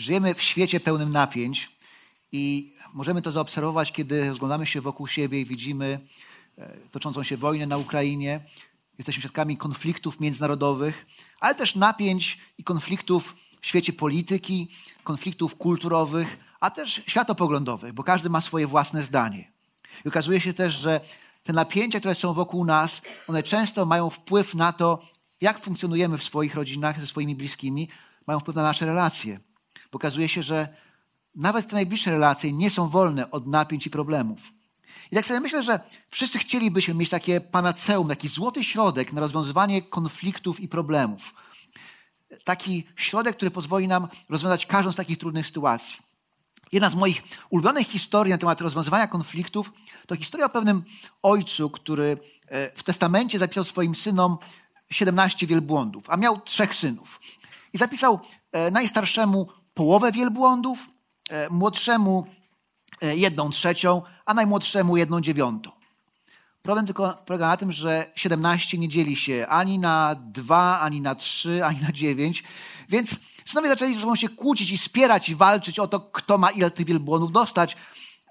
[0.00, 1.68] Żyjemy w świecie pełnym napięć
[2.32, 6.00] i możemy to zaobserwować, kiedy rozglądamy się wokół siebie i widzimy
[6.58, 8.40] e, toczącą się wojnę na Ukrainie.
[8.98, 11.06] Jesteśmy świadkami konfliktów międzynarodowych,
[11.40, 14.68] ale też napięć i konfliktów w świecie polityki,
[15.04, 19.52] konfliktów kulturowych, a też światopoglądowych, bo każdy ma swoje własne zdanie.
[20.04, 21.00] I okazuje się też, że
[21.42, 25.02] te napięcia, które są wokół nas, one często mają wpływ na to,
[25.40, 27.88] jak funkcjonujemy w swoich rodzinach, ze swoimi bliskimi,
[28.26, 29.49] mają wpływ na nasze relacje.
[29.92, 30.68] Bo okazuje się, że
[31.34, 34.40] nawet te najbliższe relacje nie są wolne od napięć i problemów.
[35.10, 39.82] I tak sobie myślę, że wszyscy chcielibyśmy mieć takie panaceum, taki złoty środek na rozwiązywanie
[39.82, 41.34] konfliktów i problemów.
[42.44, 45.98] Taki środek, który pozwoli nam rozwiązać każdą z takich trudnych sytuacji.
[46.72, 49.72] Jedna z moich ulubionych historii na temat rozwiązywania konfliktów
[50.06, 50.82] to historia o pewnym
[51.22, 54.38] ojcu, który e, w testamencie zapisał swoim synom
[54.90, 57.20] 17 wielbłądów, a miał trzech synów.
[57.72, 58.20] I zapisał
[58.52, 59.48] e, najstarszemu
[59.80, 60.90] połowę wielbłądów,
[61.30, 62.26] e, młodszemu
[63.02, 65.70] e, jedną trzecią, a najmłodszemu jedną dziewiątą.
[66.62, 71.14] Problem tylko polega na tym, że 17 nie dzieli się ani na 2, ani na
[71.14, 72.44] 3, ani na 9,
[72.88, 76.50] więc synowie zaczęli ze sobą się kłócić i spierać i walczyć o to, kto ma
[76.50, 77.76] ile tych wielbłądów dostać.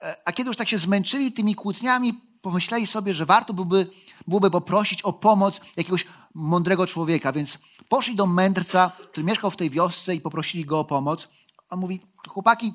[0.02, 3.88] E, a kiedy już tak się zmęczyli tymi kłótniami, pomyśleli sobie, że warto byłoby,
[4.28, 7.58] byłoby poprosić o pomoc jakiegoś mądrego człowieka, więc
[7.90, 11.39] poszli do mędrca, który mieszkał w tej wiosce i poprosili go o pomoc.
[11.70, 12.74] On mówi, chłopaki,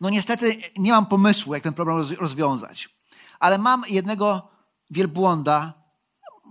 [0.00, 2.88] no niestety nie mam pomysłu, jak ten problem rozwiązać,
[3.40, 4.48] ale mam jednego
[4.90, 5.72] wielbłąda,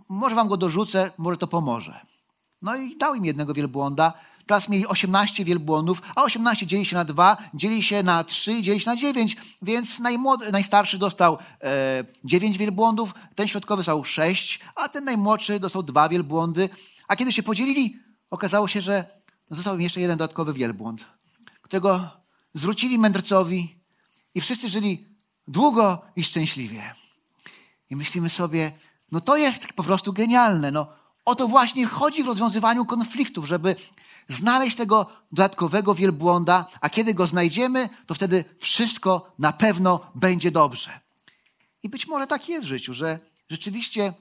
[0.10, 2.06] może wam go dorzucę, może to pomoże.
[2.62, 4.14] No i dał im jednego wielbłąda.
[4.46, 8.80] Teraz mieli 18 wielbłądów, a 18 dzieli się na 2, dzieli się na 3, dzieli
[8.80, 14.90] się na 9, więc najmłody, najstarszy dostał e, 9 wielbłądów, ten środkowy dostał 6, a
[14.90, 16.70] ten najmłodszy dostał 2 wielbłądy.
[17.08, 18.00] A kiedy się podzielili,
[18.30, 19.06] okazało się, że
[19.50, 21.06] został im jeszcze jeden dodatkowy wielbłąd
[21.74, 22.10] którego
[22.54, 23.80] zwrócili mędrcowi
[24.36, 25.08] i wszyscy żyli
[25.48, 26.96] długo i szczęśliwie.
[27.90, 28.72] I myślimy sobie,
[29.12, 30.72] no to jest po prostu genialne.
[30.72, 30.88] No,
[31.26, 33.76] o to właśnie chodzi w rozwiązywaniu konfliktów, żeby
[34.28, 41.00] znaleźć tego dodatkowego wielbłąda, a kiedy go znajdziemy, to wtedy wszystko na pewno będzie dobrze.
[41.84, 43.20] I być może tak jest w życiu, że
[43.50, 44.14] rzeczywiście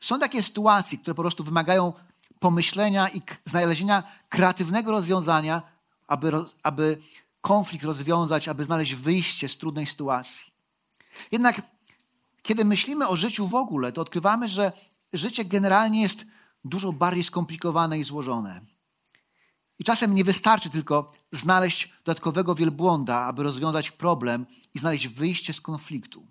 [0.00, 1.92] są takie sytuacje, które po prostu wymagają
[2.40, 5.73] pomyślenia i znalezienia kreatywnego rozwiązania,
[6.06, 6.32] aby,
[6.62, 6.98] aby
[7.40, 10.52] konflikt rozwiązać, aby znaleźć wyjście z trudnej sytuacji.
[11.32, 11.62] Jednak
[12.44, 14.72] kiedy myślimy o życiu w ogóle, to odkrywamy, że
[15.12, 16.24] życie generalnie jest
[16.64, 18.60] dużo bardziej skomplikowane i złożone.
[19.78, 25.60] I czasem nie wystarczy tylko znaleźć dodatkowego wielbłąda, aby rozwiązać problem i znaleźć wyjście z
[25.60, 26.26] konfliktu.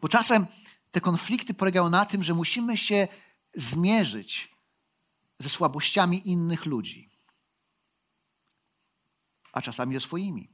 [0.00, 0.46] Bo czasem
[0.90, 3.08] te konflikty polegają na tym, że musimy się
[3.54, 4.56] zmierzyć
[5.38, 7.05] ze słabościami innych ludzi
[9.56, 10.48] a czasami ze swoimi.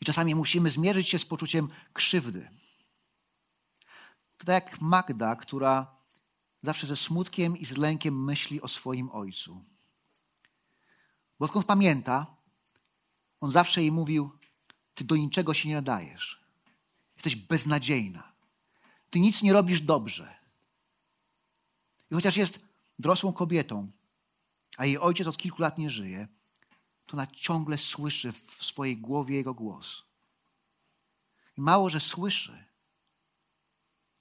[0.00, 2.48] I czasami musimy zmierzyć się z poczuciem krzywdy.
[4.38, 5.96] To tak jak Magda, która
[6.62, 9.64] zawsze ze smutkiem i z lękiem myśli o swoim ojcu.
[11.38, 12.26] Bo odkąd pamięta,
[13.40, 14.30] on zawsze jej mówił:
[14.94, 16.44] Ty do niczego się nie nadajesz.
[17.14, 18.32] Jesteś beznadziejna.
[19.10, 20.36] Ty nic nie robisz dobrze.
[22.10, 22.58] I chociaż jest
[22.98, 23.90] dorosłą kobietą,
[24.76, 26.28] a jej ojciec od kilku lat nie żyje,
[27.06, 30.02] to ona ciągle słyszy w swojej głowie jego głos.
[31.58, 32.64] I mało, że słyszy,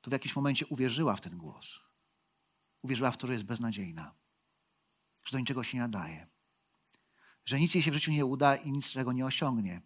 [0.01, 1.79] to w jakimś momencie uwierzyła w ten głos.
[2.81, 4.13] Uwierzyła w to, że jest beznadziejna,
[5.25, 6.27] że do niczego się nie nadaje,
[7.45, 9.81] że nic jej się w życiu nie uda i nic czego nie osiągnie.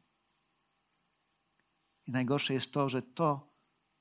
[2.07, 3.53] I najgorsze jest to, że to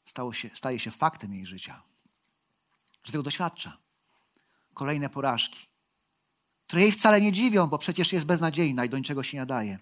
[0.04, 1.82] stało się, staje się faktem jej życia,
[3.04, 3.78] że tego doświadcza.
[4.74, 5.68] Kolejne porażki,
[6.68, 9.78] które jej wcale nie dziwią, bo przecież jest beznadziejna i do niczego się nie nadaje.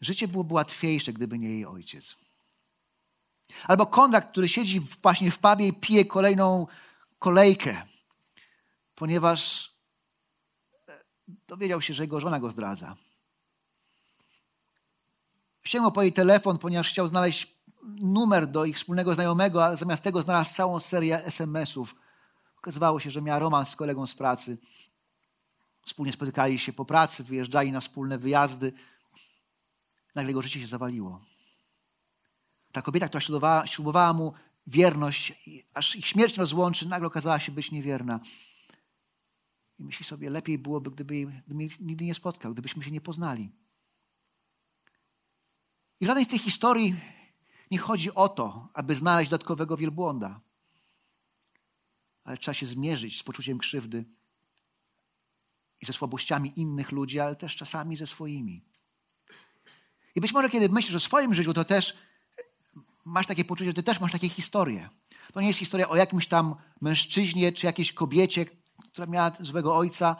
[0.00, 2.16] Życie byłoby łatwiejsze, gdyby nie jej ojciec.
[3.64, 6.66] Albo Konrad, który siedzi właśnie w pubie i pije kolejną
[7.18, 7.82] kolejkę,
[8.94, 9.70] ponieważ
[10.88, 10.98] e,
[11.48, 12.96] dowiedział się, że jego żona go zdradza.
[15.64, 20.22] Sięgnął po jej telefon, ponieważ chciał znaleźć numer do ich wspólnego znajomego, a zamiast tego
[20.22, 21.94] znalazł całą serię SMS-ów,
[22.58, 24.58] Okazywało się, że miała romans z kolegą z pracy.
[25.84, 28.72] Wspólnie spotykali się po pracy, wyjeżdżali na wspólne wyjazdy.
[30.14, 31.24] Nagle jego życie się zawaliło.
[32.72, 34.32] Ta kobieta, która ślubowała, ślubowała mu
[34.66, 35.32] wierność,
[35.74, 38.20] aż ich śmierć rozłączy, nagle okazała się być niewierna.
[39.78, 43.52] I myśli sobie, lepiej byłoby, gdyby, mnie nigdy nie spotkał, gdybyśmy się nie poznali.
[46.00, 47.00] I w żadnej z tych historii
[47.70, 50.40] nie chodzi o to, aby znaleźć dodatkowego wielbłąda.
[52.24, 54.04] Ale trzeba się zmierzyć z poczuciem krzywdy
[55.84, 58.64] i ze słabościami innych ludzi, ale też czasami ze swoimi.
[60.14, 61.98] I być może, kiedy myślisz o swoim życiu, to też
[63.04, 64.88] masz takie poczucie, że ty też masz takie historie.
[65.32, 68.46] To nie jest historia o jakimś tam mężczyźnie czy jakiejś kobiecie,
[68.92, 70.16] która miała złego ojca,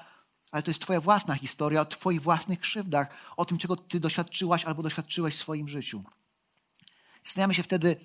[0.50, 4.64] ale to jest twoja własna historia o twoich własnych krzywdach, o tym, czego ty doświadczyłaś
[4.64, 6.05] albo doświadczyłeś w swoim życiu.
[7.25, 7.96] Zastanawiamy się wtedy,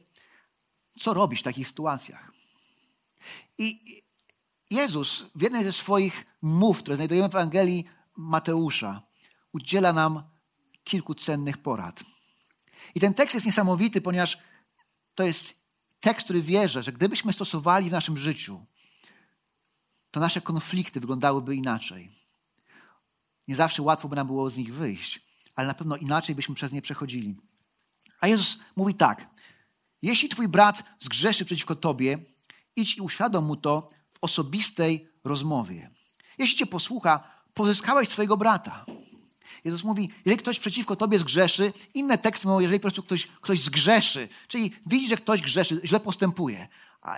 [1.00, 2.32] co robić w takich sytuacjach.
[3.58, 4.02] I
[4.70, 7.88] Jezus w jednej ze swoich mów, które znajdujemy w Ewangelii
[8.18, 9.02] Mateusza,
[9.52, 10.24] udziela nam
[10.84, 12.04] kilku cennych porad.
[12.96, 14.38] I ten tekst jest niesamowity, ponieważ
[15.16, 15.66] to jest
[16.00, 18.66] tekst, który wierzę, że gdybyśmy stosowali w naszym życiu,
[20.12, 22.12] to nasze konflikty wyglądałyby inaczej.
[23.48, 25.22] Nie zawsze łatwo by nam było z nich wyjść,
[25.56, 27.36] ale na pewno inaczej byśmy przez nie przechodzili.
[28.20, 29.30] A Jezus mówi tak:
[30.02, 32.18] Jeśli twój brat zgrzeszy przeciwko tobie,
[32.76, 33.88] idź i uświadom mu to
[34.22, 35.90] osobistej rozmowie.
[36.38, 37.24] Jeśli cię posłucha,
[37.54, 38.86] pozyskałeś swojego brata.
[39.64, 43.60] Jezus mówi, jeżeli ktoś przeciwko tobie zgrzeszy, inne teksty mówią, jeżeli po prostu ktoś, ktoś
[43.60, 46.68] zgrzeszy, czyli widzi, że ktoś grzeszy, źle postępuje.
[47.02, 47.16] A,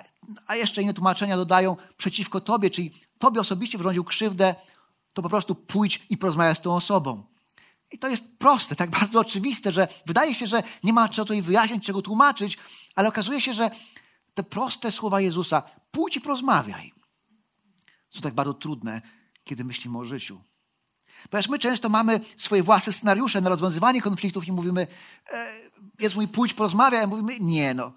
[0.48, 4.56] a jeszcze inne tłumaczenia dodają przeciwko tobie, czyli tobie osobiście wyrządził krzywdę,
[5.14, 7.24] to po prostu pójdź i porozmawiaj z tą osobą.
[7.92, 11.42] I to jest proste, tak bardzo oczywiste, że wydaje się, że nie ma czego tutaj
[11.42, 12.58] wyjaśnić, czego tłumaczyć,
[12.96, 13.72] ale okazuje się, że
[14.34, 16.94] te proste słowa Jezusa, pójdź i porozmawiaj,
[18.10, 19.02] są tak bardzo trudne,
[19.44, 20.42] kiedy myślimy o życiu.
[21.30, 24.88] Ponieważ my często mamy swoje własne scenariusze na rozwiązywanie konfliktów i mówimy,
[25.34, 25.48] e,
[26.00, 27.94] Jezus mówi, pójdź, porozmawiaj, a mówimy, nie no,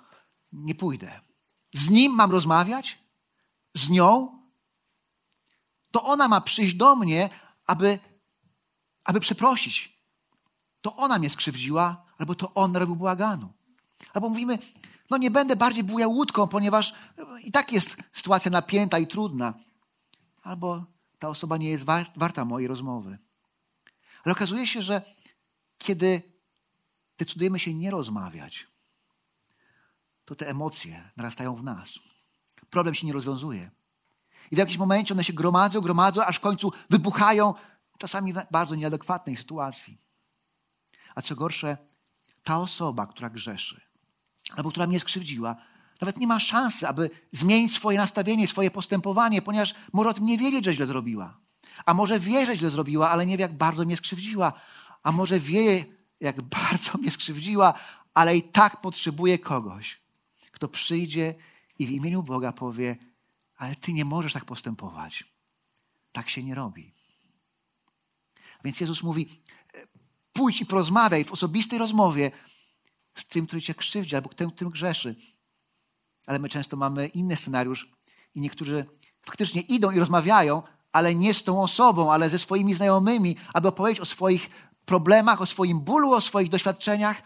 [0.52, 1.20] nie pójdę.
[1.75, 2.98] Z nim mam rozmawiać?
[3.75, 4.38] Z nią?
[5.90, 7.31] To ona ma przyjść do mnie,
[7.66, 7.98] aby,
[9.04, 9.98] aby przeprosić.
[10.82, 13.52] To ona mnie skrzywdziła, albo to on robił błaganu.
[14.14, 14.58] Albo mówimy,
[15.14, 16.94] no nie będę bardziej bujał łódką, ponieważ
[17.44, 19.55] i tak jest sytuacja napięta i trudna.
[20.43, 20.84] Albo
[21.19, 21.84] ta osoba nie jest
[22.16, 23.19] warta mojej rozmowy.
[24.25, 25.02] Ale okazuje się, że
[25.78, 26.22] kiedy
[27.19, 28.66] decydujemy się nie rozmawiać,
[30.25, 31.99] to te emocje narastają w nas.
[32.70, 33.70] Problem się nie rozwiązuje.
[34.50, 37.55] I w jakimś momencie one się gromadzą, gromadzą, aż w końcu wybuchają,
[37.99, 39.99] czasami w bardzo nieadekwatnej sytuacji.
[41.14, 41.76] A co gorsze,
[42.43, 43.81] ta osoba, która grzeszy,
[44.56, 45.56] albo która mnie skrzywdziła,
[46.01, 50.39] nawet nie ma szansy, aby zmienić swoje nastawienie, swoje postępowanie, ponieważ może o tym nie
[50.39, 51.39] wiedzieć, że źle zrobiła.
[51.87, 54.53] A może wie, że źle zrobiła, ale nie wie, jak bardzo mnie skrzywdziła.
[55.03, 55.85] A może wie,
[56.21, 57.75] jak bardzo mnie skrzywdziła,
[58.15, 60.01] ale i tak potrzebuje kogoś,
[60.53, 61.35] kto przyjdzie
[61.79, 62.97] i w imieniu Boga powie:
[63.56, 65.25] Ale ty nie możesz tak postępować.
[66.12, 66.93] Tak się nie robi.
[68.65, 69.41] Więc Jezus mówi:
[70.33, 72.31] Pójdź i porozmawiaj w osobistej rozmowie
[73.14, 75.16] z tym, który cię krzywdzi, albo tym, którym grzeszy.
[76.26, 77.91] Ale my często mamy inny scenariusz
[78.34, 78.86] i niektórzy
[79.22, 80.62] faktycznie idą i rozmawiają,
[80.93, 84.50] ale nie z tą osobą, ale ze swoimi znajomymi, aby opowiedzieć o swoich
[84.84, 87.22] problemach, o swoim bólu, o swoich doświadczeniach.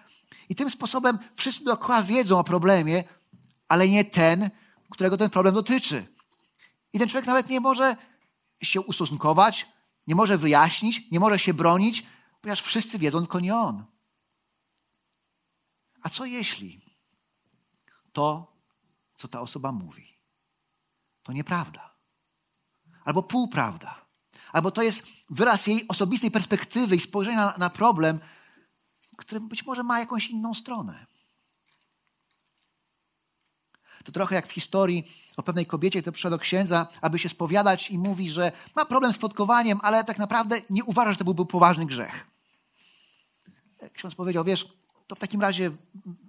[0.48, 3.04] I tym sposobem wszyscy dookoła wiedzą o problemie,
[3.68, 4.50] ale nie ten,
[4.90, 6.06] którego ten problem dotyczy.
[6.92, 7.96] I ten człowiek nawet nie może
[8.62, 9.66] się ustosunkować,
[10.06, 12.06] nie może wyjaśnić, nie może się bronić,
[12.40, 13.84] ponieważ wszyscy wiedzą, tylko nie on.
[16.08, 16.80] A co jeśli
[18.12, 18.56] to,
[19.14, 20.18] co ta osoba mówi,
[21.22, 21.94] to nieprawda?
[23.04, 24.06] Albo półprawda?
[24.52, 28.20] Albo to jest wyraz jej osobistej perspektywy i spojrzenia na, na problem,
[29.16, 31.06] który być może ma jakąś inną stronę.
[34.04, 35.04] To trochę jak w historii
[35.36, 39.12] o pewnej kobiecie, która przyszła do księdza, aby się spowiadać i mówi, że ma problem
[39.12, 42.26] z plotkowaniem, ale tak naprawdę nie uważa, że to byłby poważny grzech.
[43.92, 44.77] Ksiądz powiedział, wiesz,
[45.08, 45.70] to w takim razie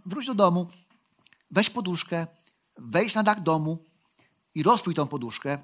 [0.06, 0.70] wróć do domu,
[1.52, 2.28] weź poduszkę,
[2.78, 3.86] wejdź na dach domu
[4.56, 5.64] i rozpój tą poduszkę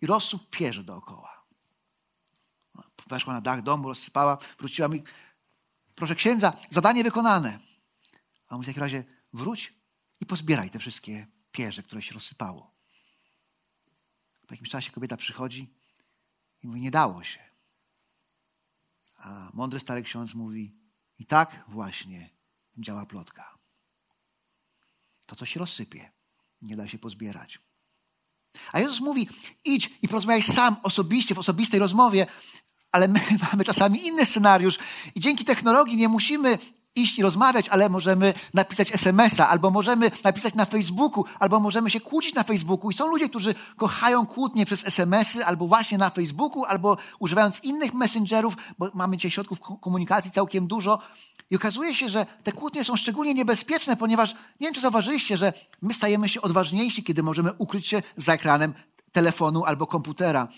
[0.00, 1.44] i rozsup pierze dookoła.
[3.06, 5.02] Weszła na dach domu, rozsypała, wróciła mi.
[5.94, 7.58] Proszę księdza, zadanie wykonane.
[8.48, 9.74] A on mówi w takim razie, wróć
[10.20, 12.74] i pozbieraj te wszystkie pierze, które się rozsypało.
[14.46, 15.74] Po jakimś czasie kobieta przychodzi
[16.62, 17.40] i mówi, nie dało się.
[19.18, 20.76] A mądry stary ksiądz mówi,
[21.18, 22.39] i tak właśnie
[22.78, 23.58] działa plotka.
[25.26, 26.12] To, co się rozsypie,
[26.62, 27.58] nie da się pozbierać.
[28.72, 29.28] A Jezus mówi,
[29.64, 32.26] idź i porozmawiaj sam, osobiście, w osobistej rozmowie,
[32.92, 33.20] ale my
[33.52, 34.78] mamy czasami inny scenariusz
[35.14, 36.58] i dzięki technologii nie musimy
[36.94, 42.00] iść i rozmawiać, ale możemy napisać SMS-a, albo możemy napisać na Facebooku, albo możemy się
[42.00, 42.90] kłócić na Facebooku.
[42.90, 47.94] I są ludzie, którzy kochają kłótnie przez SMS-y, albo właśnie na Facebooku, albo używając innych
[47.94, 51.02] messengerów, bo mamy dzisiaj środków komunikacji całkiem dużo.
[51.50, 55.52] I okazuje się, że te kłótnie są szczególnie niebezpieczne, ponieważ nie wiem, czy zauważyliście, że
[55.82, 58.74] my stajemy się odważniejsi, kiedy możemy ukryć się za ekranem
[59.12, 60.48] telefonu albo komputera.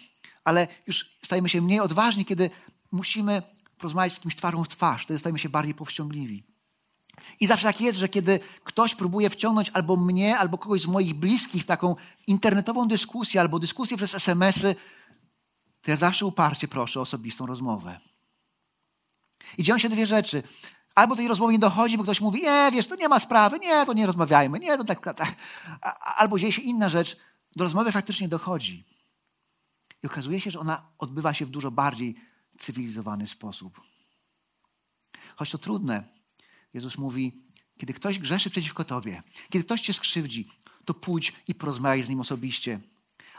[0.45, 2.51] Ale już stajemy się mniej odważni, kiedy
[2.93, 3.43] musimy
[3.79, 5.03] porozmawiać z kimś twarzą w twarz.
[5.03, 6.45] Wtedy stajemy się bardziej powściągliwi.
[7.41, 11.15] I zawsze tak jest, że kiedy ktoś próbuje wciągnąć albo mnie, albo kogoś z moich
[11.15, 11.97] bliskich w taką
[12.27, 14.77] internetową dyskusję, albo dyskusję przez SMS-y,
[15.83, 18.01] to ja zawsze uparcie proszę o osobistą rozmowę.
[19.59, 20.43] I dzieją się dwie rzeczy.
[20.95, 23.87] Albo tej rozmowy nie dochodzi, bo ktoś mówi, nie, wiesz, to nie ma sprawy, nie,
[23.87, 25.35] to nie rozmawiajmy, nie, to tak, tak.
[26.17, 27.17] Albo dzieje się inna rzecz,
[27.57, 28.85] do rozmowy faktycznie dochodzi.
[30.03, 32.17] I okazuje się, że ona odbywa się w dużo bardziej
[32.59, 33.81] cywilizowany sposób.
[35.37, 36.05] Choć to trudne,
[36.75, 37.43] Jezus mówi,
[37.79, 40.49] kiedy ktoś grzeszy przeciwko Tobie, kiedy ktoś Cię skrzywdzi,
[40.85, 42.81] to pójdź i porozmawiaj z nim osobiście.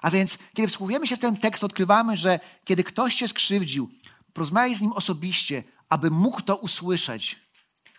[0.01, 3.89] A więc, kiedy wsłuchujemy się w ten tekst, odkrywamy, że kiedy ktoś Cię skrzywdził,
[4.33, 7.43] porozmawiaj z nim osobiście, aby mógł to usłyszeć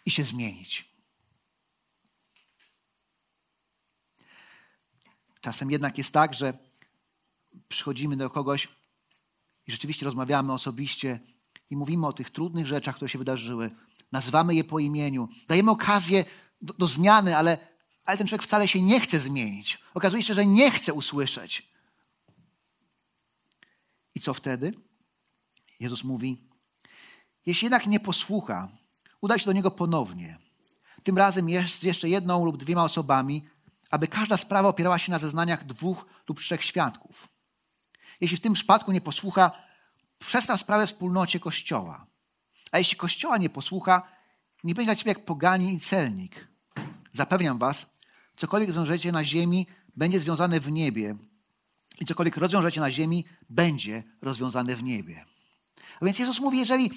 [0.07, 0.95] i się zmienić.
[5.41, 6.59] Czasem jednak jest tak, że
[7.69, 8.69] przychodzimy do kogoś
[9.67, 11.21] i rzeczywiście rozmawiamy osobiście
[11.71, 13.71] i mówimy o tych trudnych rzeczach, które się wydarzyły,
[14.13, 16.25] nazywamy je po imieniu, dajemy okazję
[16.63, 17.59] do, do zmiany, ale,
[18.05, 19.79] ale ten człowiek wcale się nie chce zmienić.
[19.95, 21.69] Okazuje się, że nie chce usłyszeć.
[24.15, 24.75] I co wtedy?
[25.81, 26.49] Jezus mówi:
[27.47, 28.69] Jeśli jednak nie posłucha,
[29.25, 30.39] udaj się do niego ponownie.
[31.03, 33.49] Tym razem z jeszcze jedną lub dwiema osobami,
[33.91, 37.29] aby każda sprawa opierała się na zeznaniach dwóch lub trzech świadków.
[38.21, 39.51] Jeśli w tym przypadku nie posłucha,
[40.19, 42.07] przestaw sprawę wspólnocie Kościoła.
[42.73, 44.03] A jeśli Kościoła nie posłucha,
[44.65, 46.49] nie będzie dla ciebie jak pogani i celnik.
[47.13, 47.87] Zapewniam was,
[48.37, 49.67] cokolwiek zwiążecie na ziemi,
[49.97, 51.17] będzie związane w niebie.
[52.01, 55.25] I cokolwiek rozwiążecie na ziemi, będzie rozwiązane w niebie.
[56.01, 56.91] A więc Jezus mówi, jeżeli,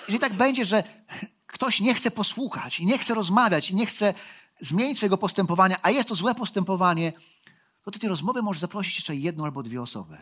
[0.00, 0.84] jeżeli tak będzie, że
[1.54, 4.14] ktoś nie chce posłuchać, i nie chce rozmawiać, i nie chce
[4.60, 7.12] zmienić swojego postępowania, a jest to złe postępowanie,
[7.82, 10.18] to do tej rozmowy możesz zaprosić jeszcze jedną albo dwie osoby.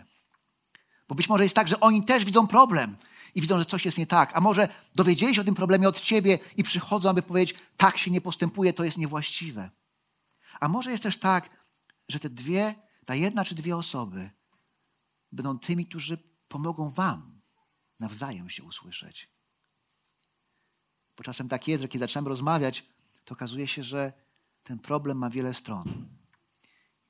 [1.08, 2.96] Bo być może jest tak, że oni też widzą problem
[3.34, 4.30] i widzą, że coś jest nie tak.
[4.34, 8.10] A może dowiedzieli się o tym problemie od ciebie i przychodzą, aby powiedzieć, tak się
[8.10, 9.70] nie postępuje, to jest niewłaściwe.
[10.60, 11.50] A może jest też tak,
[12.08, 12.74] że te dwie,
[13.04, 14.30] ta jedna czy dwie osoby
[15.32, 17.40] będą tymi, którzy pomogą wam
[18.00, 19.31] nawzajem się usłyszeć.
[21.22, 22.84] Bo czasem tak jest, że kiedy zaczynamy rozmawiać,
[23.24, 24.12] to okazuje się, że
[24.64, 26.08] ten problem ma wiele stron.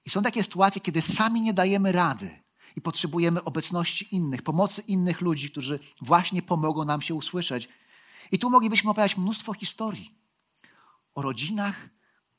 [0.07, 2.31] I są takie sytuacje, kiedy sami nie dajemy rady
[2.77, 7.69] i potrzebujemy obecności innych, pomocy innych ludzi, którzy właśnie pomogą nam się usłyszeć.
[8.33, 10.15] I tu moglibyśmy opowiadać mnóstwo historii
[11.15, 11.89] o rodzinach,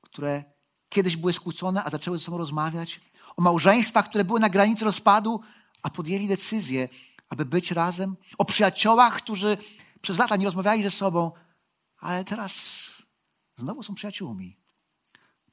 [0.01, 0.43] które
[0.89, 3.01] kiedyś były skłócone, a zaczęły ze sobą rozmawiać,
[3.37, 5.41] o małżeństwach, które były na granicy rozpadu,
[5.83, 6.89] a podjęli decyzję,
[7.29, 9.57] aby być razem, o przyjaciołach, którzy
[10.01, 11.31] przez lata nie rozmawiali ze sobą,
[12.03, 12.53] ale teraz
[13.55, 14.57] znowu są przyjaciółmi.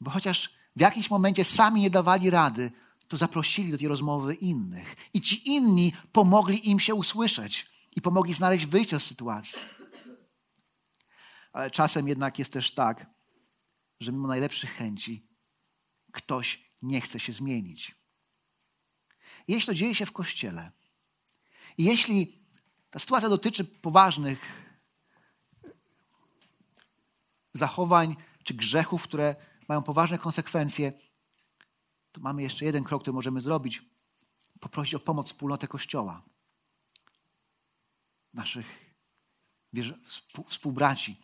[0.01, 2.73] Bo chociaż w jakimś momencie sami nie dawali rady,
[3.09, 4.97] to zaprosili do tej rozmowy innych.
[5.15, 9.59] I ci inni pomogli im się usłyszeć i pomogli znaleźć wyjście z sytuacji.
[11.53, 13.07] Ale czasem jednak jest też tak,
[14.01, 15.29] że mimo najlepszych chęci
[16.13, 17.95] ktoś nie chce się zmienić.
[19.49, 20.73] Jeśli to dzieje się w kościele,
[21.79, 22.45] i jeśli
[22.91, 24.39] ta sytuacja dotyczy poważnych
[27.53, 29.37] zachowań czy grzechów, które
[29.69, 30.93] mają poważne konsekwencje,
[32.13, 33.83] to mamy jeszcze jeden krok, który możemy zrobić.
[34.61, 36.23] Poprosić o pomoc wspólnotę Kościoła.
[38.35, 38.95] Naszych
[40.47, 41.21] współbraci,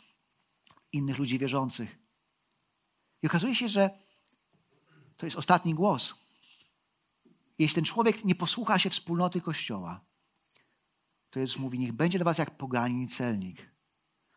[0.92, 1.98] innych ludzi wierzących.
[3.22, 3.90] I okazuje się, że
[5.16, 6.14] to jest ostatni głos.
[7.58, 10.04] Jeśli ten człowiek nie posłucha się wspólnoty Kościoła,
[11.30, 13.75] to Jezus mówi, niech będzie dla was jak poganin celnik.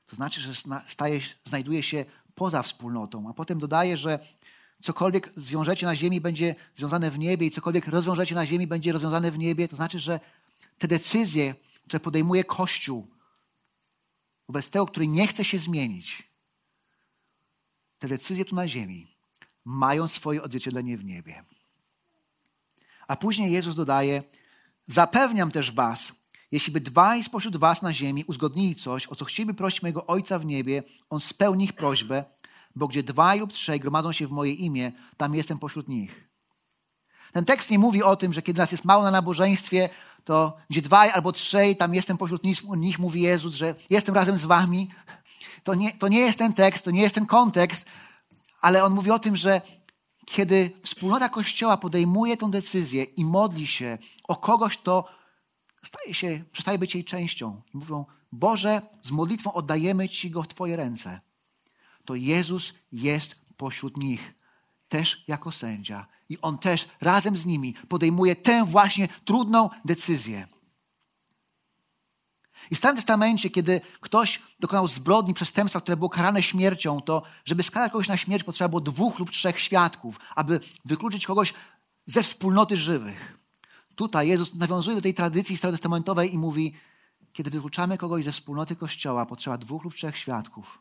[0.10, 0.54] To znaczy, że
[0.88, 3.30] staje, znajduje się poza wspólnotą.
[3.30, 4.20] A potem dodaje, że
[4.82, 9.32] cokolwiek zwiążecie na ziemi, będzie związane w niebie i cokolwiek rozwiążecie na ziemi, będzie rozwiązane
[9.32, 9.68] w niebie.
[9.68, 10.20] To znaczy, że
[10.78, 11.56] te decyzje,
[11.88, 13.08] które podejmuje Kościół
[14.48, 16.24] wobec tego, który nie chce się zmienić,
[18.00, 19.16] te decyzje tu na ziemi
[19.66, 21.44] mają swoje odzwierciedlenie w niebie.
[23.08, 24.24] A później Jezus dodaje:
[24.88, 26.12] Zapewniam też Was,
[26.52, 30.40] jeśli by dwaj spośród Was na ziemi uzgodnili coś, o co chcieliby prosić mojego Ojca
[30.40, 32.26] w niebie, On spełni ich prośbę
[32.76, 36.30] bo gdzie dwaj lub trzej gromadzą się w moje imię, tam jestem pośród nich.
[37.32, 39.90] Ten tekst nie mówi o tym, że kiedy nas jest mało na nabożeństwie,
[40.24, 44.46] to gdzie dwaj albo trzej, tam jestem pośród nich, mówi Jezus, że jestem razem z
[44.46, 44.90] wami.
[45.64, 47.86] To nie, to nie jest ten tekst, to nie jest ten kontekst,
[48.62, 49.62] ale on mówi o tym, że
[50.26, 55.06] kiedy wspólnota Kościoła podejmuje tę decyzję i modli się o kogoś, to
[55.84, 57.62] staje się, przestaje być jej częścią.
[57.74, 61.22] I mówią, Boże, z modlitwą oddajemy Ci go w Twoje ręce.
[62.06, 64.34] To Jezus jest pośród nich,
[64.90, 66.08] też jako sędzia.
[66.30, 70.48] I On też razem z nimi podejmuje tę właśnie trudną decyzję.
[72.72, 77.64] I w Starym Testamencie, kiedy ktoś dokonał zbrodni, przestępstwa, które było karane śmiercią, to żeby
[77.64, 81.54] skazać kogoś na śmierć, potrzeba było dwóch lub trzech świadków, aby wykluczyć kogoś
[82.06, 83.39] ze wspólnoty żywych.
[84.00, 86.76] Tutaj Jezus nawiązuje do tej tradycji starotestamentowej i mówi,
[87.34, 90.80] kiedy wykluczamy kogoś ze wspólnoty Kościoła, potrzeba dwóch lub trzech świadków.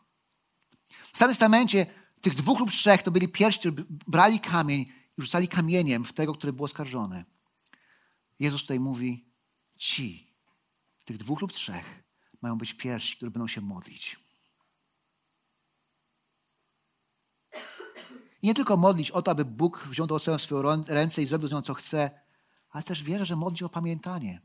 [1.13, 1.87] W Starym Testamencie
[2.21, 4.81] tych dwóch lub trzech to byli pierwsi, którzy brali kamień
[5.19, 7.25] i rzucali kamieniem w tego, który był oskarżony.
[8.39, 9.33] Jezus tutaj mówi,
[9.77, 10.35] ci,
[11.05, 12.03] tych dwóch lub trzech,
[12.43, 14.17] mają być pierwsi, którzy będą się modlić.
[18.43, 21.27] I nie tylko modlić o to, aby Bóg wziął to osobę w swoją ręce i
[21.27, 22.28] zrobił z nią, co chce,
[22.71, 24.41] ale też wierzę, że modli o pamiętanie.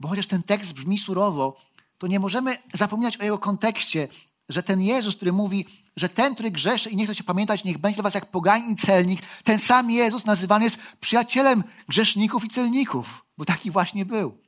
[0.00, 1.56] Bo chociaż ten tekst brzmi surowo,
[1.98, 4.08] to nie możemy zapominać o jego kontekście,
[4.48, 7.78] że ten Jezus, który mówi, że ten, który grzeszy i nie chce się pamiętać, niech
[7.78, 12.48] będzie dla was jak pogań i celnik, ten sam Jezus nazywany jest przyjacielem grzeszników i
[12.48, 14.38] celników, bo taki właśnie był.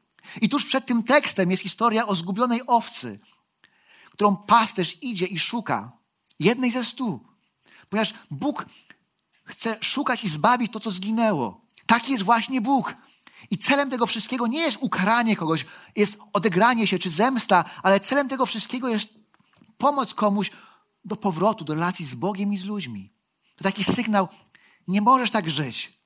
[0.40, 3.20] I tuż przed tym tekstem jest historia o zgubionej owcy,
[4.10, 5.92] którą pasterz idzie i szuka.
[6.38, 7.20] Jednej ze stu.
[7.88, 8.66] Ponieważ Bóg
[9.44, 11.59] chce szukać i zbawić to, co zginęło.
[11.90, 12.94] Taki jest właśnie Bóg.
[13.50, 15.66] I celem tego wszystkiego nie jest ukaranie kogoś,
[15.96, 19.18] jest odegranie się czy zemsta, ale celem tego wszystkiego jest
[19.78, 20.50] pomoc komuś
[21.04, 23.12] do powrotu, do relacji z Bogiem i z ludźmi.
[23.56, 24.28] To taki sygnał,
[24.88, 26.00] nie możesz tak żyć,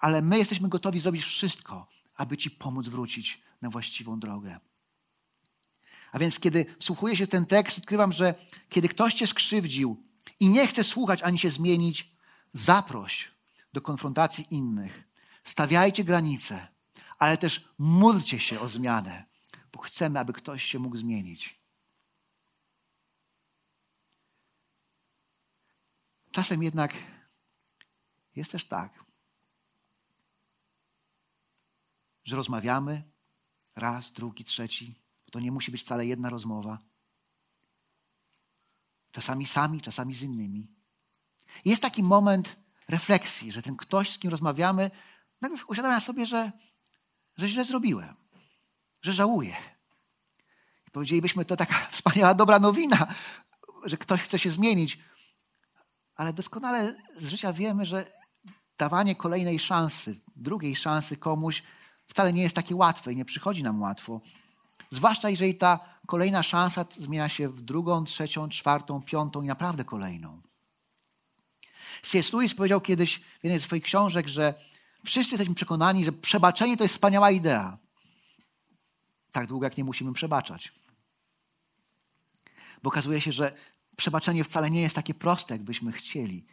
[0.00, 4.60] ale my jesteśmy gotowi zrobić wszystko, aby Ci pomóc wrócić na właściwą drogę.
[6.12, 8.34] A więc, kiedy wsłuchuję się w ten tekst, odkrywam, że
[8.68, 10.04] kiedy ktoś Cię skrzywdził
[10.40, 12.16] i nie chce słuchać ani się zmienić,
[12.52, 13.37] zaproś
[13.72, 15.08] do konfrontacji innych.
[15.44, 16.68] Stawiajcie granice,
[17.18, 19.24] ale też módlcie się o zmianę,
[19.72, 21.60] bo chcemy, aby ktoś się mógł zmienić.
[26.30, 26.94] Czasem jednak
[28.36, 29.04] jest też tak,
[32.24, 33.02] że rozmawiamy
[33.76, 34.94] raz, drugi, trzeci.
[35.30, 36.78] To nie musi być wcale jedna rozmowa.
[39.12, 40.68] Czasami sami, czasami z innymi.
[41.64, 42.56] Jest taki moment
[42.88, 44.90] refleksji, że ten ktoś, z kim rozmawiamy,
[45.40, 46.52] nagle uświadamia sobie, że,
[47.36, 48.14] że źle zrobiłem,
[49.02, 49.56] że żałuję.
[50.88, 53.14] I powiedzielibyśmy, to taka wspaniała, dobra nowina,
[53.84, 54.98] że ktoś chce się zmienić.
[56.16, 58.04] Ale doskonale z życia wiemy, że
[58.78, 61.62] dawanie kolejnej szansy, drugiej szansy komuś
[62.06, 64.20] wcale nie jest takie łatwe i nie przychodzi nam łatwo.
[64.90, 70.42] Zwłaszcza jeżeli ta kolejna szansa zmienia się w drugą, trzecią, czwartą, piątą i naprawdę kolejną.
[72.02, 72.32] C.S.
[72.32, 74.54] Lewis powiedział kiedyś w jednej z swoich książek, że
[75.04, 77.78] wszyscy jesteśmy przekonani, że przebaczenie to jest wspaniała idea.
[79.32, 80.72] Tak długo, jak nie musimy przebaczać.
[82.82, 83.56] Bo okazuje się, że
[83.96, 86.46] przebaczenie wcale nie jest takie proste, jakbyśmy chcieli.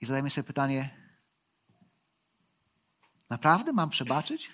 [0.00, 0.90] I zadajmy sobie pytanie,
[3.30, 4.50] naprawdę mam przebaczyć?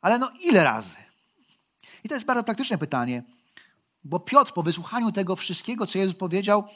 [0.00, 0.96] Ale no ile razy?
[2.04, 3.22] I to jest bardzo praktyczne pytanie,
[4.04, 6.68] bo Piotr po wysłuchaniu tego wszystkiego, co Jezus powiedział,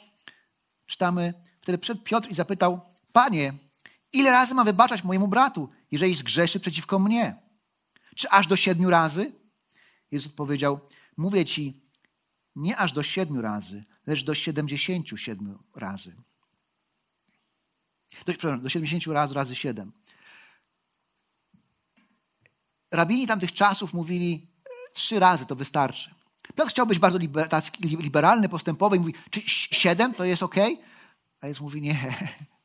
[0.91, 2.81] czytamy, wtedy przed Piotr i zapytał,
[3.13, 3.53] Panie,
[4.13, 7.35] ile razy mam wybaczać mojemu bratu, jeżeli zgrzeszy przeciwko mnie?
[8.15, 9.31] Czy aż do siedmiu razy?
[10.11, 10.79] Jezus powiedział,
[11.17, 11.81] mówię ci,
[12.55, 16.15] nie aż do siedmiu razy, lecz do siedemdziesięciu siedmiu razy.
[18.25, 19.91] Do, przepraszam, do siedemdziesięciu razy razy siedem.
[22.91, 24.47] Rabini tamtych czasów mówili,
[24.93, 26.20] trzy razy to wystarczy.
[26.55, 27.17] Piotr chciał być bardzo
[27.83, 30.55] liberalny, postępowy i mówi, czy siedem to jest ok?
[31.41, 32.15] A Jezus mówi, nie,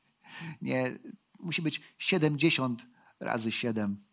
[0.62, 0.98] nie,
[1.38, 2.86] musi być siedemdziesiąt
[3.20, 4.04] razy siedem.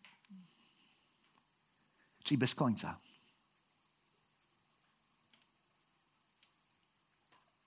[2.23, 2.99] Czyli bez końca.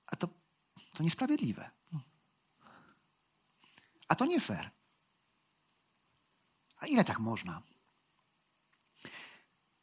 [0.07, 0.29] A to,
[0.92, 1.71] to niesprawiedliwe.
[4.09, 4.71] A to nie fair.
[6.79, 7.62] A ile tak można?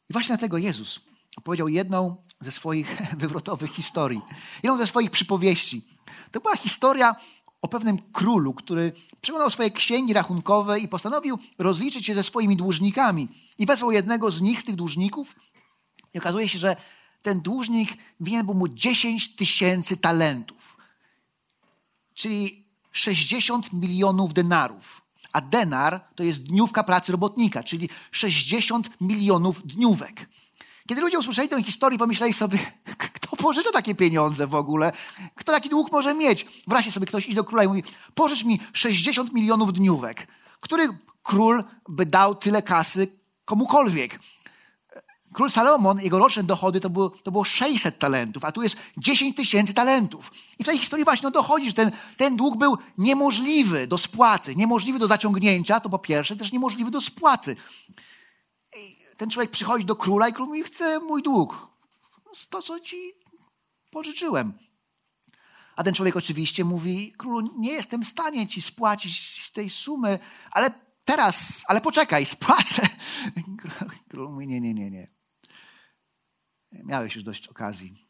[0.08, 1.00] I właśnie dlatego Jezus
[1.36, 4.20] opowiedział jedną ze swoich wywrotowych historii,
[4.62, 5.88] jedną ze swoich przypowieści.
[6.30, 7.16] To była historia
[7.62, 13.28] o pewnym królu, który przeglądał swoje księgi rachunkowe i postanowił rozliczyć się ze swoimi dłużnikami.
[13.58, 15.34] I wezwał jednego z nich, z tych dłużników,
[16.14, 16.76] i okazuje się, że
[17.22, 20.76] ten dłużnik winien był mu 10 tysięcy talentów.
[22.14, 25.02] Czyli 60 milionów denarów.
[25.32, 30.28] A denar to jest dniówka pracy robotnika, czyli 60 milionów dniówek.
[30.88, 32.58] Kiedy ludzie usłyszeli tę historię, pomyśleli sobie,
[33.14, 34.92] kto pożycza takie pieniądze w ogóle?
[35.34, 36.46] Kto taki dług może mieć?
[36.66, 37.82] Wreszcie sobie ktoś idzie do króla i mówi,
[38.14, 40.26] pożycz mi 60 milionów dniówek.
[40.60, 40.88] Który
[41.22, 43.08] król by dał tyle kasy
[43.44, 44.18] komukolwiek?
[45.32, 49.36] Król Salomon, jego roczne dochody to było, to było 600 talentów, a tu jest 10
[49.36, 50.30] tysięcy talentów.
[50.58, 54.98] I w tej historii właśnie dochodzi, że ten, ten dług był niemożliwy do spłaty, niemożliwy
[54.98, 57.56] do zaciągnięcia, to po pierwsze, też niemożliwy do spłaty.
[59.16, 61.68] Ten człowiek przychodzi do króla i król mówi, chce mój dług.
[62.50, 63.12] To, co ci
[63.90, 64.52] pożyczyłem.
[65.76, 70.18] A ten człowiek oczywiście mówi, królu, nie jestem w stanie ci spłacić tej sumy,
[70.50, 70.70] ale
[71.04, 72.88] teraz, ale poczekaj, spłacę.
[74.08, 75.08] Król mówi, nie, nie, nie, nie.
[76.72, 78.08] Miałeś już dość okazji.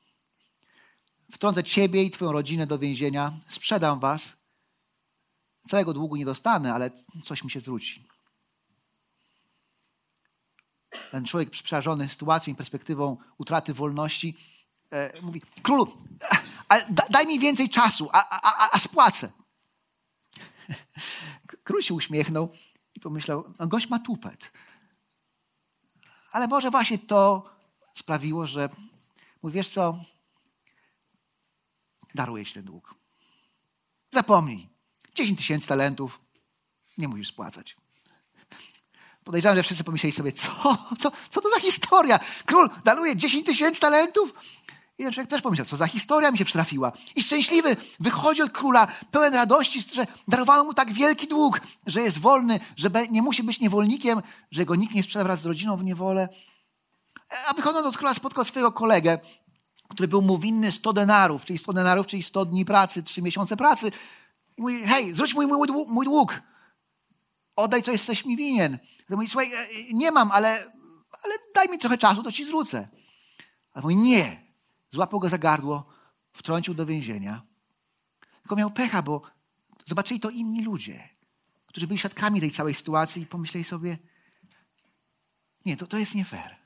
[1.33, 4.37] Wtrącę ciebie i twoją rodzinę do więzienia, sprzedam was.
[5.69, 6.91] Całego długu nie dostanę, ale
[7.25, 8.07] coś mi się zwróci.
[11.11, 14.37] Ten człowiek przerażony sytuacją i perspektywą utraty wolności
[14.91, 15.99] e, mówi, królu,
[16.69, 16.77] a,
[17.11, 19.33] daj mi więcej czasu, a, a, a spłacę.
[21.65, 22.53] Król się uśmiechnął
[22.95, 24.53] i pomyślał, no gość ma tupet.
[26.33, 27.51] Ale może właśnie to
[27.95, 28.69] sprawiło, że
[29.43, 30.05] mówi, wiesz co,
[32.15, 32.95] daruję ci ten dług.
[34.11, 34.69] Zapomnij.
[35.15, 36.21] 10 tysięcy talentów
[36.99, 37.77] nie musisz spłacać.
[39.25, 40.51] Podejrzewam, że wszyscy pomyśleli sobie, co,
[40.99, 42.21] co, co to za historia?
[42.47, 44.35] Król daruje 10 tysięcy talentów?
[44.99, 46.93] I ten człowiek też pomyślał, co za historia mi się przytrafiła.
[47.17, 52.19] I szczęśliwy wychodzi od króla, pełen radości, że darowano mu tak wielki dług, że jest
[52.19, 55.85] wolny, że nie musi być niewolnikiem, że go nikt nie sprzeda wraz z rodziną w
[55.85, 56.29] niewolę.
[57.49, 59.19] A wychodząc od króla spotkał swojego kolegę,
[59.89, 63.57] który był mu winny 100 denarów, czyli 100 denarów, czyli 100 dni pracy, 3 miesiące
[63.57, 63.93] pracy.
[64.59, 66.41] I mówi, hej, zwróć mój, mój, mój dług.
[67.57, 68.79] Oddaj, co jesteś mi winien.
[69.11, 70.73] I mówi, słuchaj, e, nie mam, ale,
[71.25, 72.89] ale daj mi trochę czasu, to ci zwrócę.
[73.73, 74.45] Ale mówi, nie.
[74.91, 75.87] Złapał go za gardło,
[76.33, 77.43] wtrącił do więzienia.
[78.43, 79.23] Tylko miał pecha, bo
[79.87, 81.09] zobaczyli to inni ludzie,
[81.67, 83.99] którzy byli świadkami tej całej sytuacji i pomyśleli sobie,
[85.65, 86.57] nie, to, to jest nie fair.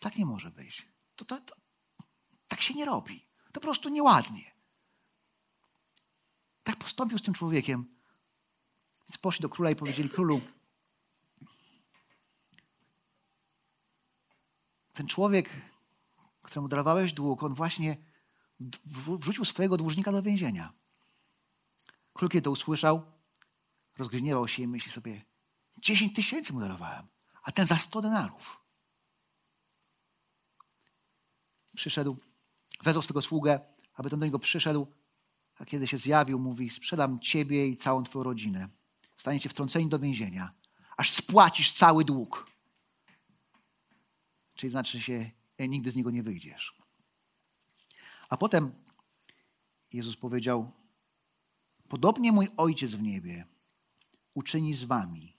[0.00, 0.88] Tak nie może być.
[1.16, 1.54] To, to, to,
[2.48, 3.28] tak się nie robi.
[3.46, 4.56] To po prostu nieładnie.
[6.62, 7.95] Tak postąpił z tym człowiekiem.
[9.08, 10.40] Więc poszli do króla i powiedzieli, królu,
[14.92, 15.50] ten człowiek,
[16.42, 17.96] któremu darowałeś dług, on właśnie
[19.18, 20.72] wrzucił swojego dłużnika do więzienia.
[22.12, 23.12] Król, kiedy to usłyszał,
[23.98, 25.24] rozgniewał się i myśli sobie,
[25.78, 27.06] 10 tysięcy mu darowałem,
[27.42, 28.66] a ten za 100 denarów.
[31.76, 32.16] przyszedł,
[32.82, 33.60] wezwał swego sługę,
[33.94, 34.86] aby ten do niego przyszedł,
[35.58, 38.68] a kiedy się zjawił, mówi, sprzedam ciebie i całą twoją rodzinę.
[39.16, 40.52] Staniecie wtrąceni do więzienia,
[40.96, 42.50] aż spłacisz cały dług.
[44.54, 46.78] Czyli znaczy się, e, nigdy z niego nie wyjdziesz.
[48.28, 48.72] A potem
[49.92, 50.72] Jezus powiedział,
[51.88, 53.46] podobnie mój Ojciec w niebie
[54.34, 55.36] uczyni z wami,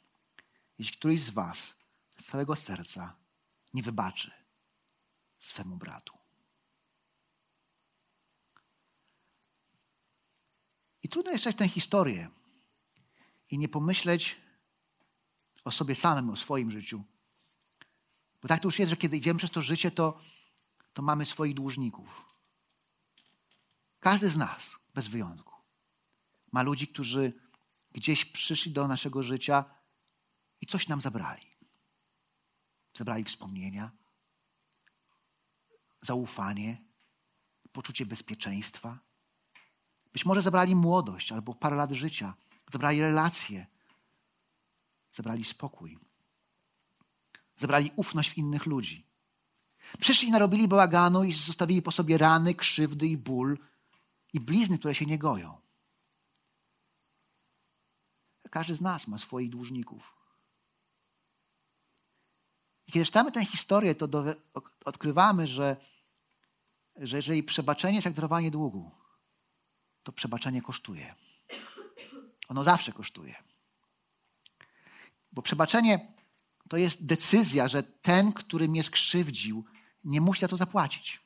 [0.80, 1.76] jeśli któryś z was
[2.18, 3.16] z całego serca
[3.74, 4.32] nie wybaczy
[5.40, 6.18] swemu bratu.
[11.04, 12.30] I trudno jest czytać tę historię
[13.52, 14.36] i nie pomyśleć
[15.64, 17.04] o sobie samym, o swoim życiu.
[18.42, 20.20] Bo tak to już jest, że kiedy idziemy przez to życie, to,
[20.94, 22.26] to mamy swoich dłużników.
[24.00, 25.54] Każdy z nas, bez wyjątku,
[26.52, 27.34] ma ludzi, którzy
[27.92, 29.66] gdzieś przyszli do naszego życia
[30.62, 31.58] i coś nam zabrali.
[32.94, 33.92] Zabrali wspomnienia,
[36.02, 36.82] zaufanie,
[37.72, 39.00] poczucie bezpieczeństwa.
[40.14, 42.34] Być może zabrali młodość albo parę lat życia,
[42.72, 43.66] zabrali relacje,
[45.12, 46.00] zabrali spokój,
[47.58, 49.08] zabrali ufność w innych ludzi.
[50.00, 53.58] Przyszli i narobili bałaganu i zostawili po sobie rany, krzywdy i ból
[54.34, 55.62] i blizny, które się nie goją.
[58.50, 60.14] Każdy z nas ma swoich dłużników.
[62.88, 64.24] I kiedy czytamy tę historię, to do,
[64.86, 65.78] odkrywamy, że,
[66.96, 68.92] że jeżeli przebaczenie jest jak długu,
[70.04, 71.16] to przebaczenie kosztuje.
[72.48, 73.36] Ono zawsze kosztuje.
[75.32, 76.14] Bo przebaczenie
[76.70, 79.66] to jest decyzja, że ten, który mnie skrzywdził,
[80.04, 81.20] nie musi za to zapłacić.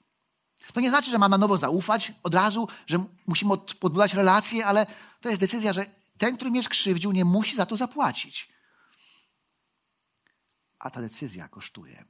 [0.74, 4.86] To nie znaczy, że mam na nowo zaufać od razu, że musimy podbudować relacje, ale
[5.22, 5.86] to jest decyzja, że
[6.18, 8.54] ten, który mnie skrzywdził, nie musi za to zapłacić.
[10.80, 12.06] A ta decyzja kosztuje.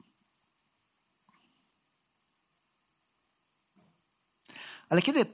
[4.90, 5.26] Ale kiedy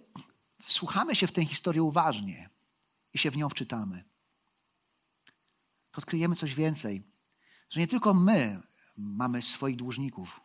[0.64, 2.50] wsłuchamy się w tę historię uważnie
[3.18, 4.04] i się w nią wczytamy,
[5.92, 7.04] to odkryjemy coś więcej,
[7.70, 8.62] że nie tylko my
[8.98, 10.42] mamy swoich dłużników,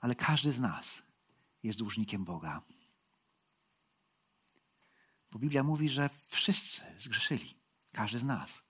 [0.00, 1.02] ale każdy z nas
[1.62, 2.62] jest dłużnikiem Boga.
[5.30, 7.54] Bo Biblia mówi, że wszyscy zgrzeszyli,
[7.92, 8.62] każdy z nas.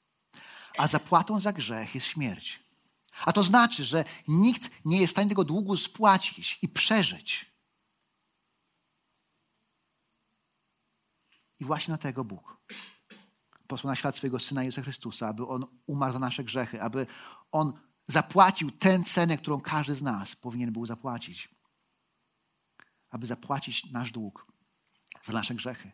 [0.79, 2.63] A zapłatą za grzech jest śmierć.
[3.25, 7.53] A to znaczy, że nikt nie jest w stanie tego długu spłacić i przeżyć.
[11.61, 12.62] I właśnie dlatego Bóg
[13.73, 17.07] posłał na świat swojego Syna Jezusa Chrystusa, aby On umarł za nasze grzechy, aby
[17.53, 17.73] On
[18.07, 21.49] zapłacił tę cenę, którą każdy z nas powinien był zapłacić.
[23.11, 24.47] Aby zapłacić nasz dług
[25.23, 25.91] za nasze grzechy.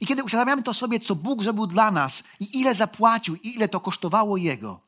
[0.00, 3.68] I kiedy uświadamiamy to sobie, co Bóg zrobił dla nas i ile zapłacił i ile
[3.68, 4.80] to kosztowało Jego,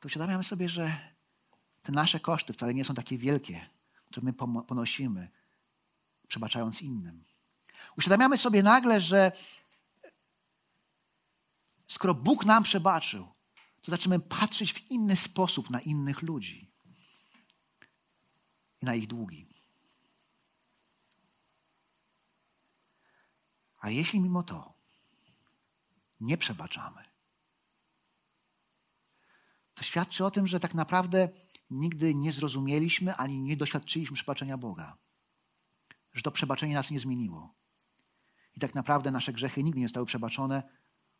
[0.00, 1.14] to uświadamiamy sobie, że
[1.82, 3.70] te nasze koszty wcale nie są takie wielkie,
[4.04, 4.32] które my
[4.62, 5.28] ponosimy,
[6.28, 7.35] przebaczając innym.
[7.98, 9.32] Uświadamiamy sobie nagle, że
[11.86, 13.28] skoro Bóg nam przebaczył,
[13.82, 16.72] to zaczynamy patrzeć w inny sposób na innych ludzi
[18.82, 19.46] i na ich długi.
[23.78, 24.74] A jeśli mimo to
[26.20, 27.04] nie przebaczamy,
[29.74, 31.28] to świadczy o tym, że tak naprawdę
[31.70, 34.96] nigdy nie zrozumieliśmy ani nie doświadczyliśmy przebaczenia Boga.
[36.12, 37.54] Że to przebaczenie nas nie zmieniło.
[38.56, 40.62] I tak naprawdę nasze grzechy nigdy nie zostały przebaczone,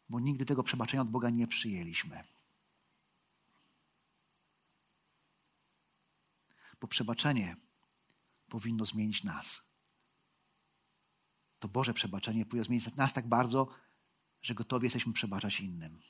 [0.09, 2.25] bo nigdy tego przebaczenia od Boga nie przyjęliśmy.
[6.81, 7.57] Bo przebaczenie
[8.49, 9.62] powinno zmienić nas.
[11.59, 13.68] To Boże przebaczenie powinno zmienić nas tak bardzo,
[14.42, 16.03] że gotowi jesteśmy przebaczać innym.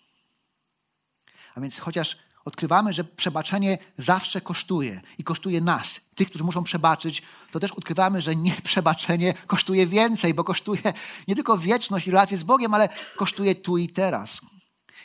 [1.54, 7.22] A więc chociaż odkrywamy, że przebaczenie zawsze kosztuje i kosztuje nas, tych, którzy muszą przebaczyć,
[7.52, 10.92] to też odkrywamy, że nieprzebaczenie kosztuje więcej, bo kosztuje
[11.28, 14.40] nie tylko wieczność i relacje z Bogiem, ale kosztuje tu i teraz.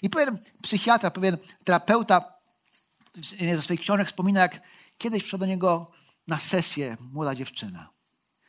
[0.01, 2.23] I pewien psychiatra, pewien terapeuta
[3.55, 4.61] ze swoich książek wspomina, jak
[4.97, 5.91] kiedyś przyszła do niego
[6.27, 7.89] na sesję młoda dziewczyna.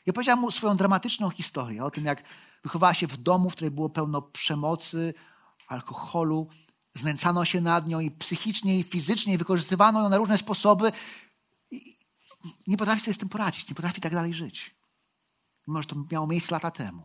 [0.06, 2.22] I powiedziała mu swoją dramatyczną historię o tym, jak
[2.62, 5.14] wychowała się w domu, w którym było pełno przemocy,
[5.68, 6.48] alkoholu,
[6.94, 10.92] znęcano się nad nią i psychicznie, i fizycznie, i wykorzystywano ją na różne sposoby.
[11.70, 11.96] I
[12.66, 14.74] nie potrafi sobie z tym poradzić, nie potrafi tak dalej żyć.
[15.68, 17.02] Mimo, że to miało miejsce lata temu.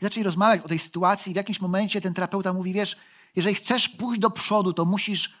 [0.00, 2.96] I zaczęli rozmawiać o tej sytuacji i w jakimś momencie ten terapeuta mówi, wiesz,
[3.36, 5.34] jeżeli chcesz pójść do przodu, to musisz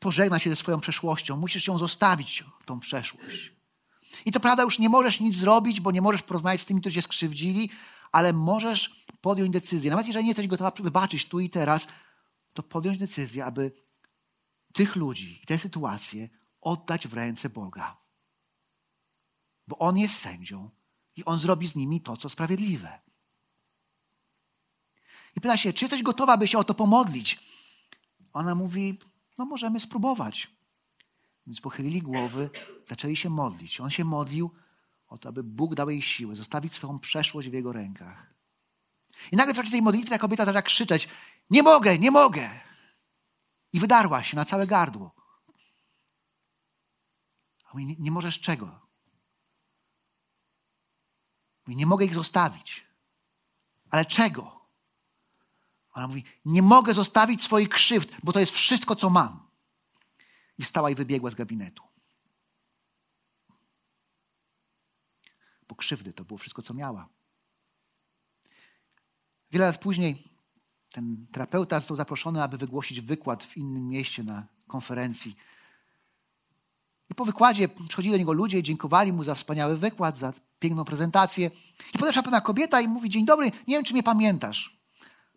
[0.00, 3.52] pożegnać się ze swoją przeszłością, musisz ją zostawić, tą przeszłość.
[4.26, 6.94] I to prawda, już nie możesz nic zrobić, bo nie możesz porozmawiać z tymi, którzy
[6.94, 7.70] się skrzywdzili,
[8.12, 9.90] ale możesz podjąć decyzję.
[9.90, 11.88] Nawet jeżeli nie jesteś gotowa wybaczyć tu i teraz,
[12.52, 13.72] to podjąć decyzję, aby
[14.72, 16.28] tych ludzi i te sytuacje
[16.60, 17.96] oddać w ręce Boga.
[19.66, 20.70] Bo On jest sędzią
[21.16, 23.00] i On zrobi z nimi to, co sprawiedliwe.
[25.36, 27.40] I pyta się, czy jesteś gotowa, by się o to pomodlić?
[28.32, 28.98] Ona mówi,
[29.38, 30.50] no możemy spróbować.
[31.46, 32.50] Więc pochylili głowy,
[32.86, 33.80] zaczęli się modlić.
[33.80, 34.50] On się modlił
[35.08, 38.37] o to, aby Bóg dał jej siłę, zostawić swoją przeszłość w jego rękach.
[39.32, 41.08] I nagle w trakcie tej modlitwy ta kobieta zaczęła krzyczeć:
[41.50, 42.60] Nie mogę, nie mogę!
[43.72, 45.14] I wydarła się na całe gardło.
[47.64, 48.80] A mówi, nie, możesz czego?
[51.66, 52.86] Mówi, nie mogę ich zostawić.
[53.90, 54.68] Ale czego?
[55.92, 59.48] Ona mówi, nie mogę zostawić swoich krzywd, bo to jest wszystko, co mam.
[60.58, 61.82] I wstała i wybiegła z gabinetu.
[65.68, 67.08] Bo krzywdy to było wszystko, co miała.
[69.50, 70.28] Wiele lat później
[70.90, 75.36] ten terapeuta został zaproszony, aby wygłosić wykład w innym mieście na konferencji.
[77.10, 80.84] I po wykładzie przychodzili do niego ludzie i dziękowali mu za wspaniały wykład, za piękną
[80.84, 81.50] prezentację.
[81.94, 84.78] I podeszła pewna kobieta i mówi, dzień dobry, nie wiem, czy mnie pamiętasz.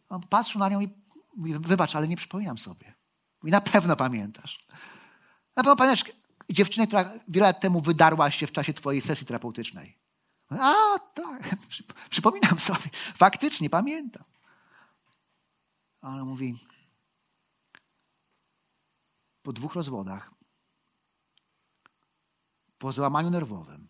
[0.09, 0.89] On patrzył na nią i
[1.37, 2.93] mówi, wybacz, ale nie przypominam sobie.
[3.41, 4.67] Mówi, na pewno pamiętasz.
[5.55, 6.03] Na pewno pamiętasz
[6.49, 10.00] dziewczynę, która wiele lat temu wydarła się w czasie twojej sesji terapeutycznej.
[10.59, 11.55] A, tak,
[12.09, 12.89] przypominam sobie.
[13.15, 14.23] Faktycznie, pamiętam.
[16.01, 16.57] Ale mówi,
[19.43, 20.31] po dwóch rozwodach,
[22.77, 23.87] po złamaniu nerwowym,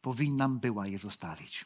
[0.00, 1.64] powinnam była je zostawić.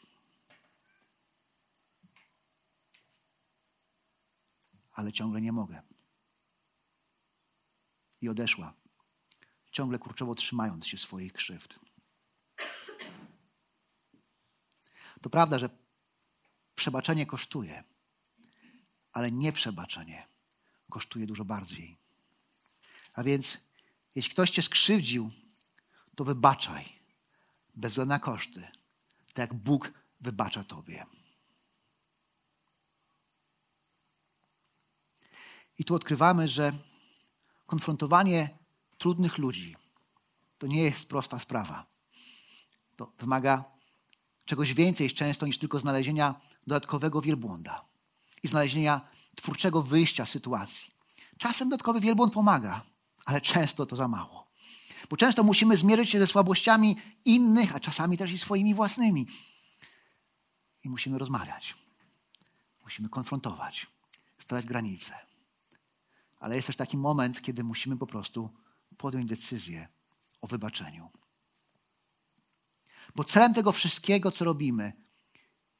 [4.94, 5.82] Ale ciągle nie mogę.
[8.20, 8.74] I odeszła,
[9.70, 11.87] ciągle kurczowo trzymając się swoich krzywd.
[15.22, 15.70] To prawda, że
[16.74, 17.84] przebaczenie kosztuje,
[19.12, 20.26] ale nieprzebaczenie
[20.90, 21.96] kosztuje dużo bardziej.
[23.14, 23.58] A więc,
[24.14, 25.30] jeśli ktoś cię skrzywdził,
[26.14, 26.98] to wybaczaj.
[27.74, 28.60] Bez względu na koszty.
[29.26, 31.06] Tak jak Bóg wybacza Tobie.
[35.78, 36.72] I tu odkrywamy, że
[37.66, 38.58] konfrontowanie
[38.98, 39.76] trudnych ludzi
[40.58, 41.86] to nie jest prosta sprawa.
[42.96, 43.77] To wymaga
[44.48, 46.34] czegoś więcej często niż tylko znalezienia
[46.66, 47.84] dodatkowego wielbłąda
[48.42, 49.00] i znalezienia
[49.34, 50.90] twórczego wyjścia z sytuacji.
[51.38, 52.82] Czasem dodatkowy wielbłąd pomaga,
[53.24, 54.48] ale często to za mało.
[55.10, 59.26] Bo często musimy zmierzyć się ze słabościami innych, a czasami też i swoimi własnymi.
[60.84, 61.74] I musimy rozmawiać.
[62.82, 63.86] Musimy konfrontować,
[64.38, 65.14] stawiać granice.
[66.40, 68.50] Ale jest też taki moment, kiedy musimy po prostu
[68.96, 69.88] podjąć decyzję
[70.40, 71.10] o wybaczeniu.
[73.18, 74.92] Bo celem tego wszystkiego, co robimy,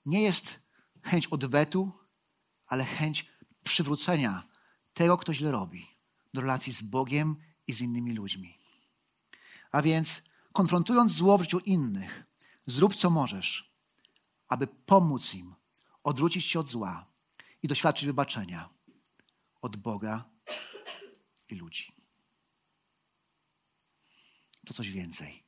[0.07, 0.66] nie jest
[1.03, 1.92] chęć odwetu,
[2.66, 3.27] ale chęć
[3.64, 4.48] przywrócenia
[4.94, 5.87] tego, kto źle robi,
[6.35, 8.59] do relacji z Bogiem i z innymi ludźmi.
[9.70, 10.22] A więc,
[10.53, 12.24] konfrontując zło w życiu innych,
[12.66, 13.72] zrób co możesz,
[14.48, 15.55] aby pomóc im
[16.05, 17.07] odwrócić się od zła
[17.62, 18.68] i doświadczyć wybaczenia
[19.61, 20.24] od Boga
[21.48, 21.92] i ludzi.
[24.66, 25.47] To coś więcej